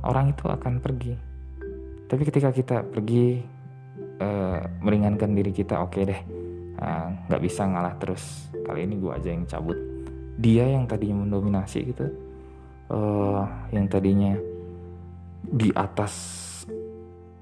orang 0.00 0.32
itu 0.32 0.48
akan 0.48 0.80
pergi 0.80 1.25
tapi 2.06 2.22
ketika 2.22 2.54
kita 2.54 2.86
pergi 2.86 3.42
uh, 4.22 4.60
meringankan 4.82 5.34
diri 5.34 5.50
kita 5.50 5.82
oke 5.82 5.92
okay 5.92 6.02
deh. 6.06 6.20
Eh, 6.76 7.06
nggak 7.32 7.40
uh, 7.40 7.44
bisa 7.44 7.64
ngalah 7.64 7.96
terus. 7.96 8.52
Kali 8.52 8.84
ini 8.84 9.00
gue 9.00 9.10
aja 9.10 9.28
yang 9.32 9.48
cabut. 9.48 9.78
Dia 10.36 10.68
yang 10.68 10.84
tadinya 10.84 11.24
mendominasi 11.24 11.78
gitu 11.88 12.06
uh, 12.92 13.42
yang 13.72 13.88
tadinya 13.88 14.36
di 15.46 15.72
atas 15.72 16.12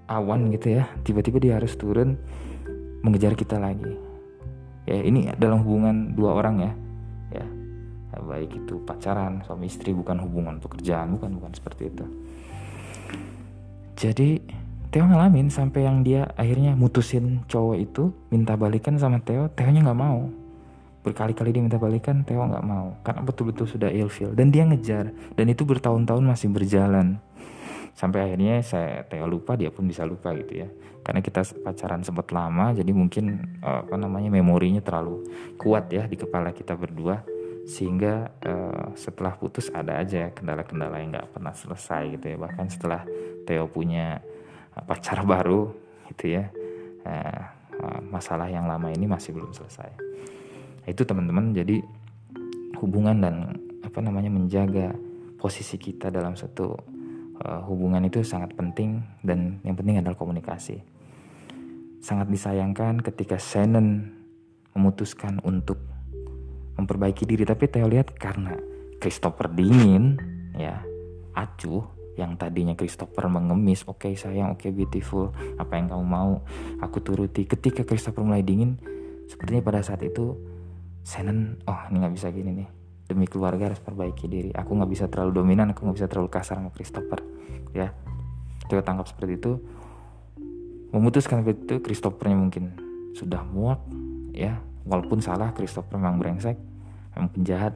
awan 0.07 0.53
gitu 0.53 0.77
ya 0.79 0.85
tiba-tiba 1.01 1.41
dia 1.41 1.53
harus 1.59 1.75
turun 1.75 2.17
mengejar 3.03 3.35
kita 3.35 3.59
lagi. 3.59 3.99
Ya 4.87 5.01
ini 5.03 5.33
dalam 5.35 5.67
hubungan 5.67 6.15
dua 6.15 6.39
orang 6.39 6.57
ya. 6.63 6.73
Ya 7.35 7.47
baik 8.23 8.55
itu 8.55 8.79
pacaran 8.87 9.43
suami 9.43 9.67
istri 9.67 9.91
bukan 9.91 10.23
hubungan 10.23 10.63
pekerjaan 10.63 11.19
bukan 11.19 11.35
bukan 11.37 11.53
seperti 11.53 11.91
itu 11.91 12.07
jadi 13.95 14.43
Theo 14.95 15.11
ngalamin 15.11 15.51
sampai 15.51 15.91
yang 15.91 16.07
dia 16.07 16.31
akhirnya 16.39 16.79
mutusin 16.79 17.43
cowok 17.51 17.77
itu 17.83 18.15
minta 18.31 18.55
balikan 18.55 18.95
sama 18.95 19.19
Theo, 19.27 19.51
Theo 19.51 19.75
nya 19.75 19.83
nggak 19.83 19.99
mau. 19.99 20.31
Berkali-kali 21.03 21.51
dia 21.51 21.63
minta 21.67 21.83
balikan, 21.83 22.23
Theo 22.23 22.47
nggak 22.47 22.63
mau 22.63 22.95
karena 23.03 23.27
betul-betul 23.27 23.67
sudah 23.67 23.91
ilfil 23.91 24.31
dan 24.39 24.55
dia 24.55 24.63
ngejar 24.63 25.11
dan 25.35 25.47
itu 25.51 25.67
bertahun-tahun 25.67 26.23
masih 26.23 26.47
berjalan. 26.55 27.19
Sampai 27.95 28.23
akhirnya 28.31 28.63
saya 28.63 29.03
Theo 29.11 29.27
lupa, 29.27 29.59
dia 29.59 29.75
pun 29.75 29.87
bisa 29.87 30.07
lupa 30.07 30.31
gitu 30.35 30.63
ya. 30.63 30.71
Karena 31.03 31.19
kita 31.19 31.43
pacaran 31.43 32.07
sempat 32.07 32.31
lama, 32.31 32.71
jadi 32.71 32.91
mungkin 32.95 33.59
apa 33.67 33.99
namanya 33.99 34.31
memorinya 34.31 34.79
terlalu 34.79 35.27
kuat 35.59 35.91
ya 35.91 36.07
di 36.07 36.15
kepala 36.15 36.55
kita 36.55 36.79
berdua 36.79 37.21
sehingga 37.65 38.29
uh, 38.45 38.93
setelah 38.93 39.35
putus 39.41 39.73
ada 39.73 39.97
aja 39.97 40.29
kendala-kendala 40.37 41.01
yang 41.01 41.17
nggak 41.17 41.33
pernah 41.33 41.57
selesai 41.57 42.21
gitu 42.21 42.37
ya. 42.37 42.37
Bahkan 42.37 42.67
setelah 42.69 43.03
Theo 43.49 43.69
punya 43.69 44.21
uh, 44.77 44.85
pacar 44.85 45.25
baru 45.25 45.73
gitu 46.13 46.37
ya 46.37 46.53
uh, 47.09 47.43
uh, 47.81 48.01
masalah 48.05 48.49
yang 48.49 48.69
lama 48.69 48.93
ini 48.93 49.09
masih 49.09 49.33
belum 49.33 49.53
selesai. 49.57 49.91
Itu 50.85 51.09
teman-teman 51.09 51.57
jadi 51.57 51.81
hubungan 52.81 53.17
dan 53.25 53.37
apa 53.81 53.99
namanya 54.05 54.29
menjaga 54.29 54.93
posisi 55.41 55.81
kita 55.81 56.13
dalam 56.13 56.37
satu 56.37 56.77
uh, 57.41 57.61
hubungan 57.65 58.05
itu 58.05 58.21
sangat 58.21 58.53
penting 58.53 59.01
dan 59.25 59.61
yang 59.65 59.77
penting 59.77 60.05
adalah 60.05 60.17
komunikasi. 60.17 60.85
Sangat 62.05 62.29
disayangkan 62.29 63.01
ketika 63.01 63.41
Shannon 63.41 64.13
memutuskan 64.77 65.41
untuk 65.41 65.94
memperbaiki 66.79 67.25
diri. 67.27 67.47
Tapi 67.47 67.71
Theo 67.71 67.87
lihat 67.87 68.15
karena 68.15 68.55
Christopher 68.99 69.51
dingin 69.53 70.19
ya 70.55 70.81
acuh 71.35 71.83
yang 72.15 72.39
tadinya 72.39 72.79
Christopher 72.79 73.27
mengemis 73.27 73.83
oke 73.91 74.07
okay, 74.07 74.13
sayang 74.15 74.55
oke 74.55 74.63
okay, 74.63 74.71
beautiful 74.71 75.35
apa 75.59 75.75
yang 75.75 75.91
kamu 75.91 76.07
mau 76.07 76.33
aku 76.79 77.03
turuti. 77.03 77.47
Ketika 77.47 77.83
Christopher 77.83 78.23
mulai 78.23 78.47
dingin 78.47 78.79
sepertinya 79.27 79.63
pada 79.67 79.83
saat 79.83 80.03
itu 80.07 80.39
Shannon 81.05 81.59
oh 81.67 81.81
ini 81.91 81.97
nggak 82.01 82.15
bisa 82.15 82.31
gini 82.31 82.51
nih. 82.65 82.69
Demi 83.05 83.29
keluarga 83.29 83.69
harus 83.69 83.83
perbaiki 83.83 84.31
diri. 84.31 84.51
Aku 84.55 84.73
nggak 84.79 84.89
bisa 84.89 85.05
terlalu 85.11 85.45
dominan 85.45 85.75
aku 85.75 85.85
nggak 85.85 85.97
bisa 86.01 86.09
terlalu 86.09 86.31
kasar 86.31 86.63
sama 86.63 86.71
Christopher. 86.73 87.21
Ya 87.75 87.93
Theo 88.71 88.81
tangkap 88.81 89.11
seperti 89.11 89.37
itu. 89.37 89.53
Memutuskan 90.95 91.43
seperti 91.43 91.67
itu 91.67 91.77
Christophernya 91.83 92.39
mungkin 92.39 92.65
sudah 93.19 93.43
muak 93.43 93.83
ya 94.35 94.59
walaupun 94.85 95.21
salah 95.25 95.51
Christopher 95.57 95.97
memang 95.97 96.21
brengsek 96.21 96.57
memang 97.15 97.31
penjahat. 97.33 97.75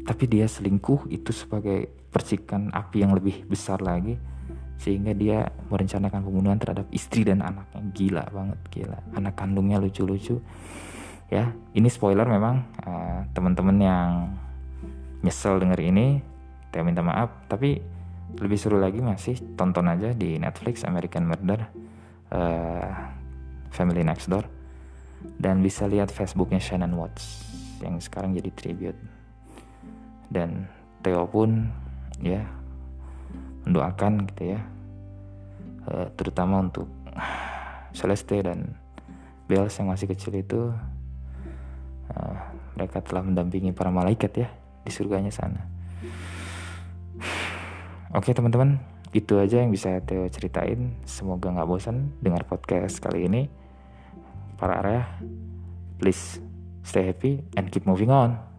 Tapi 0.00 0.24
dia 0.26 0.48
selingkuh 0.48 1.06
itu 1.12 1.30
sebagai 1.30 1.86
percikan 2.10 2.72
api 2.74 3.04
yang 3.04 3.14
lebih 3.14 3.46
besar 3.46 3.78
lagi. 3.80 4.18
Sehingga 4.80 5.12
dia 5.12 5.52
merencanakan 5.68 6.24
pembunuhan 6.24 6.56
terhadap 6.56 6.88
istri 6.90 7.22
dan 7.22 7.44
anaknya. 7.44 7.84
Gila 7.92 8.24
banget 8.32 8.58
gila. 8.72 8.98
Anak 9.12 9.36
kandungnya 9.36 9.76
lucu-lucu. 9.76 10.40
Ya 11.30 11.52
ini 11.76 11.86
spoiler 11.92 12.26
memang. 12.26 12.64
Uh, 12.80 13.22
teman-teman 13.36 13.76
yang 13.76 14.10
nyesel 15.20 15.60
denger 15.60 15.80
ini 15.84 16.24
saya 16.72 16.82
minta 16.82 17.04
maaf. 17.04 17.44
Tapi 17.46 17.76
lebih 18.40 18.56
seru 18.56 18.80
lagi 18.80 19.04
masih 19.04 19.36
tonton 19.54 19.84
aja 19.84 20.16
di 20.16 20.40
Netflix 20.40 20.82
American 20.88 21.28
Murder 21.28 21.60
uh, 22.32 22.90
Family 23.68 24.00
Next 24.00 24.32
Door 24.32 24.59
dan 25.40 25.60
bisa 25.60 25.84
lihat 25.88 26.08
Facebooknya 26.12 26.60
Shannon 26.60 26.96
Watts 26.96 27.44
yang 27.80 27.96
sekarang 28.00 28.36
jadi 28.36 28.50
tribute. 28.52 29.00
Dan 30.30 30.68
Theo 31.00 31.26
pun 31.26 31.72
ya 32.20 32.44
mendoakan 33.64 34.28
gitu 34.32 34.56
ya. 34.56 34.60
Uh, 35.88 36.06
terutama 36.14 36.60
untuk 36.60 36.86
Celeste 37.96 38.44
dan 38.44 38.76
Bells 39.48 39.74
yang 39.80 39.90
masih 39.90 40.06
kecil 40.06 40.36
itu 40.38 40.70
uh, 42.14 42.36
mereka 42.76 43.02
telah 43.02 43.24
mendampingi 43.24 43.74
para 43.74 43.90
malaikat 43.90 44.32
ya 44.46 44.48
di 44.84 44.92
surganya 44.92 45.32
sana. 45.32 45.66
Oke 48.14 48.30
teman-teman 48.36 48.78
itu 49.10 49.40
aja 49.40 49.58
yang 49.58 49.74
bisa 49.74 49.98
Theo 50.06 50.28
ceritain. 50.30 50.94
Semoga 51.02 51.50
nggak 51.50 51.66
bosan 51.66 52.14
dengar 52.22 52.46
podcast 52.46 53.02
kali 53.02 53.26
ini 53.26 53.59
para 54.60 54.76
area 54.76 55.08
please 55.98 56.38
stay 56.84 57.06
happy 57.08 57.40
and 57.56 57.72
keep 57.72 57.86
moving 57.86 58.10
on 58.12 58.49